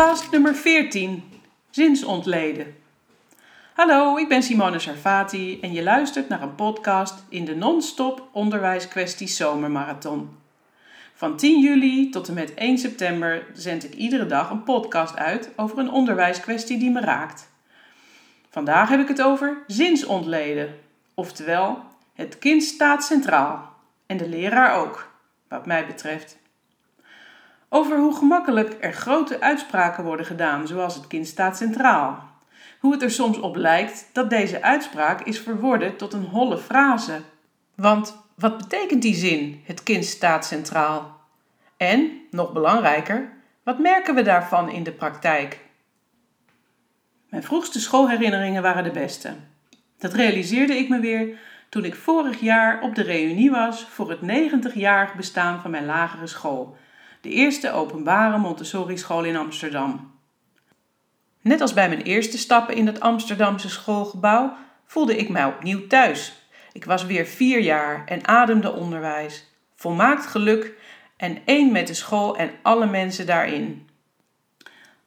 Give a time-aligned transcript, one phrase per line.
[0.00, 1.22] podcast nummer 14,
[1.70, 2.74] Zinsontleden.
[3.74, 9.36] Hallo, ik ben Simone Sarfati en je luistert naar een podcast in de non-stop onderwijskwesties
[9.36, 10.38] zomermarathon.
[11.14, 15.50] Van 10 juli tot en met 1 september zend ik iedere dag een podcast uit
[15.56, 17.50] over een onderwijskwestie die me raakt.
[18.50, 20.78] Vandaag heb ik het over zinsontleden,
[21.14, 23.74] oftewel het kind staat centraal
[24.06, 25.12] en de leraar ook,
[25.48, 26.39] wat mij betreft.
[27.72, 32.28] Over hoe gemakkelijk er grote uitspraken worden gedaan, zoals het kind staat centraal.
[32.80, 37.20] Hoe het er soms op lijkt dat deze uitspraak is verworden tot een holle frase.
[37.74, 41.20] Want wat betekent die zin, het kind staat centraal?
[41.76, 45.58] En, nog belangrijker, wat merken we daarvan in de praktijk?
[47.28, 49.34] Mijn vroegste schoolherinneringen waren de beste.
[49.98, 54.20] Dat realiseerde ik me weer toen ik vorig jaar op de reunie was voor het
[54.20, 56.76] 90-jarig bestaan van mijn lagere school,
[57.20, 60.12] de eerste openbare Montessori-school in Amsterdam.
[61.40, 66.48] Net als bij mijn eerste stappen in het Amsterdamse schoolgebouw voelde ik mij opnieuw thuis.
[66.72, 70.72] Ik was weer vier jaar en ademde onderwijs, volmaakt geluk
[71.16, 73.88] en één met de school en alle mensen daarin.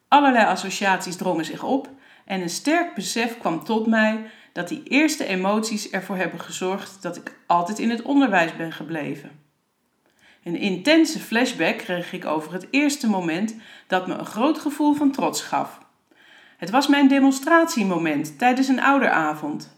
[0.08, 1.90] Allerlei associaties drongen zich op
[2.26, 7.18] en een sterk besef kwam tot mij dat die eerste emoties ervoor hebben gezorgd dat
[7.18, 9.43] ik altijd in het onderwijs ben gebleven.
[10.44, 13.56] Een intense flashback kreeg ik over het eerste moment
[13.88, 15.80] dat me een groot gevoel van trots gaf.
[16.58, 19.78] Het was mijn demonstratiemoment tijdens een ouderavond.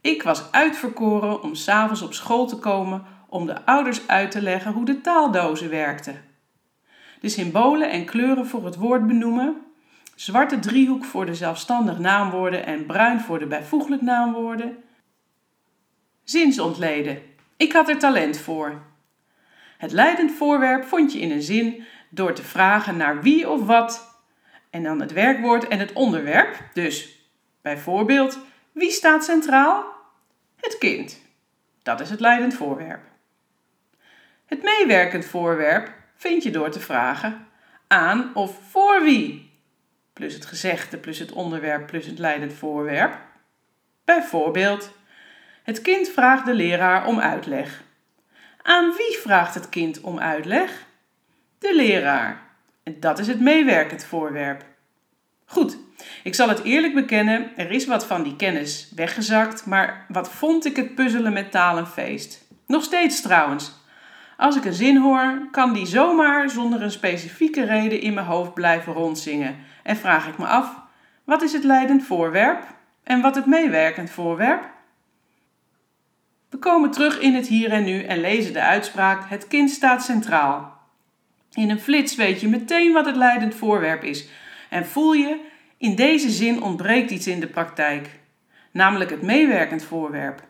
[0.00, 4.72] Ik was uitverkoren om s'avonds op school te komen om de ouders uit te leggen
[4.72, 6.24] hoe de taaldozen werkten.
[7.20, 9.56] De symbolen en kleuren voor het woord benoemen,
[10.14, 14.76] zwarte driehoek voor de zelfstandig naamwoorden en bruin voor de bijvoeglijk naamwoorden.
[16.24, 17.22] Zinsontleden.
[17.56, 18.82] Ik had er talent voor.
[19.78, 24.20] Het leidend voorwerp vond je in een zin door te vragen naar wie of wat
[24.70, 26.56] en dan het werkwoord en het onderwerp.
[26.72, 27.28] Dus
[27.62, 28.38] bijvoorbeeld,
[28.72, 29.84] wie staat centraal?
[30.56, 31.20] Het kind.
[31.82, 33.02] Dat is het leidend voorwerp.
[34.46, 37.46] Het meewerkend voorwerp vind je door te vragen
[37.86, 39.50] aan of voor wie,
[40.12, 43.18] plus het gezegde, plus het onderwerp, plus het leidend voorwerp.
[44.04, 44.92] Bijvoorbeeld,
[45.62, 47.84] het kind vraagt de leraar om uitleg.
[48.66, 50.86] Aan wie vraagt het kind om uitleg?
[51.58, 52.42] De leraar.
[52.82, 54.64] En dat is het meewerkend voorwerp.
[55.44, 55.78] Goed,
[56.22, 60.64] ik zal het eerlijk bekennen, er is wat van die kennis weggezakt, maar wat vond
[60.64, 62.44] ik het puzzelen met taal een feest.
[62.66, 63.72] Nog steeds trouwens.
[64.36, 68.54] Als ik een zin hoor, kan die zomaar zonder een specifieke reden in mijn hoofd
[68.54, 69.56] blijven rondzingen.
[69.82, 70.76] En vraag ik me af,
[71.24, 72.64] wat is het leidend voorwerp
[73.02, 74.74] en wat het meewerkend voorwerp?
[76.66, 80.78] Komen terug in het hier en nu en lezen de uitspraak: Het kind staat centraal.
[81.52, 84.28] In een flits weet je meteen wat het leidend voorwerp is
[84.70, 85.40] en voel je,
[85.78, 88.08] in deze zin ontbreekt iets in de praktijk,
[88.70, 90.42] namelijk het meewerkend voorwerp.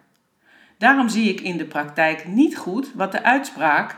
[0.79, 3.97] Daarom zie ik in de praktijk niet goed wat de uitspraak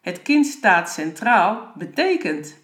[0.00, 2.58] het kind staat centraal betekent.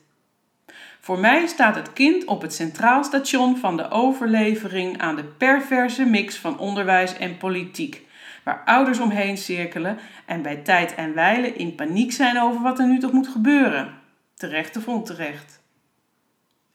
[1.01, 6.05] Voor mij staat het kind op het centraal station van de overlevering aan de perverse
[6.05, 8.11] mix van onderwijs en politiek,
[8.45, 12.87] waar ouders omheen cirkelen en bij tijd en wijle in paniek zijn over wat er
[12.87, 13.95] nu toch moet gebeuren.
[14.35, 15.61] Terecht of onterecht.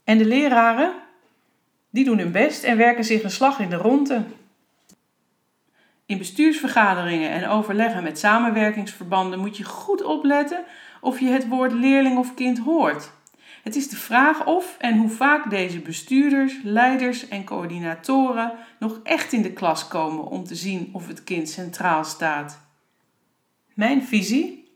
[0.03, 0.93] En de leraren?
[1.89, 4.23] Die doen hun best en werken zich een slag in de ronde.
[6.05, 10.63] In bestuursvergaderingen en overleggen met samenwerkingsverbanden moet je goed opletten
[11.01, 13.11] of je het woord leerling of kind hoort.
[13.67, 19.33] Het is de vraag of en hoe vaak deze bestuurders, leiders en coördinatoren nog echt
[19.33, 22.59] in de klas komen om te zien of het kind centraal staat.
[23.73, 24.73] Mijn visie?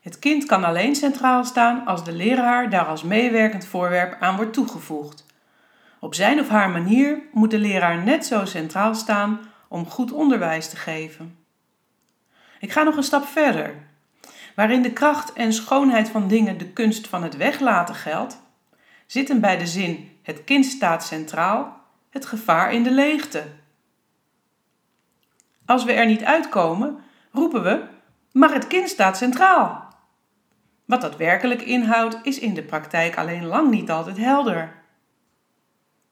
[0.00, 4.52] Het kind kan alleen centraal staan als de leraar daar als meewerkend voorwerp aan wordt
[4.52, 5.26] toegevoegd.
[6.00, 10.68] Op zijn of haar manier moet de leraar net zo centraal staan om goed onderwijs
[10.68, 11.36] te geven.
[12.60, 13.87] Ik ga nog een stap verder.
[14.58, 18.40] Waarin de kracht en schoonheid van dingen de kunst van het weglaten geldt,
[19.06, 23.44] zitten bij de zin het kind staat centraal het gevaar in de leegte.
[25.66, 26.98] Als we er niet uitkomen,
[27.32, 27.84] roepen we,
[28.32, 29.94] maar het kind staat centraal.
[30.84, 34.72] Wat dat werkelijk inhoudt, is in de praktijk alleen lang niet altijd helder.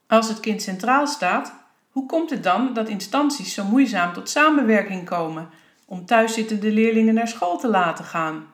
[0.07, 1.55] Als het kind centraal staat,
[1.91, 5.49] hoe komt het dan dat instanties zo moeizaam tot samenwerking komen
[5.87, 8.47] om thuiszittende leerlingen naar school te laten gaan?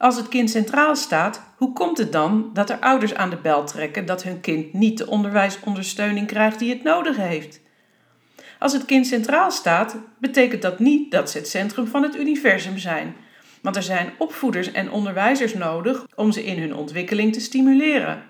[0.00, 3.64] Als het kind centraal staat, hoe komt het dan dat er ouders aan de bel
[3.64, 7.60] trekken dat hun kind niet de onderwijsondersteuning krijgt die het nodig heeft?
[8.58, 12.78] Als het kind centraal staat, betekent dat niet dat ze het centrum van het universum
[12.78, 13.16] zijn,
[13.60, 18.22] Want er zijn opvoeders en onderwijzers nodig om ze in hun ontwikkeling te stimuleren.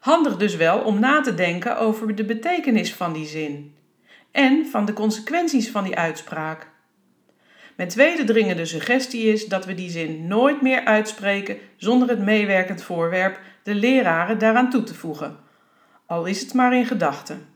[0.00, 3.74] Handig dus wel om na te denken over de betekenis van die zin
[4.32, 6.68] en van de consequenties van die uitspraak.
[7.76, 12.82] Mijn tweede dringende suggestie is dat we die zin nooit meer uitspreken zonder het meewerkend
[12.82, 15.38] voorwerp, de leraren, daaraan toe te voegen,
[16.06, 17.48] al is het maar in gedachten.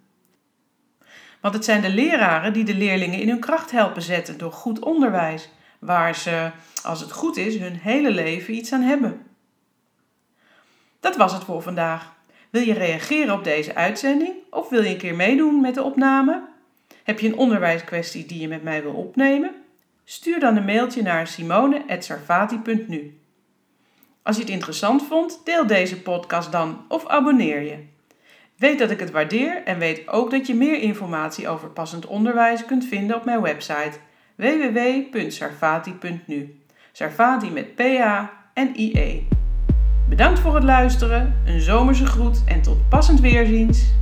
[1.40, 4.78] Want het zijn de leraren die de leerlingen in hun kracht helpen zetten door goed
[4.78, 6.50] onderwijs, waar ze,
[6.82, 9.26] als het goed is, hun hele leven iets aan hebben.
[11.00, 12.12] Dat was het voor vandaag.
[12.50, 16.53] Wil je reageren op deze uitzending of wil je een keer meedoen met de opname?
[17.04, 19.54] Heb je een onderwijskwestie die je met mij wil opnemen?
[20.04, 23.18] Stuur dan een mailtje naar simone.sarfati.nu.
[24.22, 27.78] Als je het interessant vond, deel deze podcast dan of abonneer je.
[28.56, 32.64] Weet dat ik het waardeer en weet ook dat je meer informatie over passend onderwijs
[32.64, 33.98] kunt vinden op mijn website
[34.34, 36.58] www.sarfati.nu.
[36.92, 39.28] Sarfati met PA en IE.
[40.08, 43.92] Bedankt voor het luisteren, een zomerse groet en tot passend weerziens.